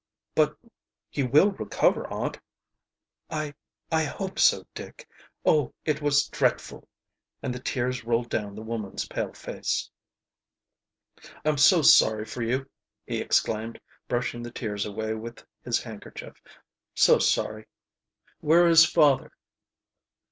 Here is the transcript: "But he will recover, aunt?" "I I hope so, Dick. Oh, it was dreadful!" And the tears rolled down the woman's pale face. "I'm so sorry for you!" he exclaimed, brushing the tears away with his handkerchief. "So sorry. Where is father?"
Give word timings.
"But 0.33 0.57
he 1.11 1.21
will 1.21 1.51
recover, 1.51 2.07
aunt?" 2.11 2.39
"I 3.29 3.53
I 3.91 4.05
hope 4.05 4.39
so, 4.39 4.65
Dick. 4.73 5.07
Oh, 5.45 5.75
it 5.85 6.01
was 6.01 6.27
dreadful!" 6.27 6.87
And 7.43 7.53
the 7.53 7.59
tears 7.59 8.03
rolled 8.03 8.27
down 8.27 8.55
the 8.55 8.63
woman's 8.63 9.07
pale 9.07 9.31
face. 9.33 9.91
"I'm 11.45 11.59
so 11.59 11.83
sorry 11.83 12.25
for 12.25 12.41
you!" 12.41 12.67
he 13.05 13.21
exclaimed, 13.21 13.79
brushing 14.07 14.41
the 14.41 14.49
tears 14.49 14.87
away 14.87 15.13
with 15.13 15.45
his 15.63 15.79
handkerchief. 15.83 16.41
"So 16.95 17.19
sorry. 17.19 17.67
Where 18.39 18.65
is 18.67 18.83
father?" 18.87 19.31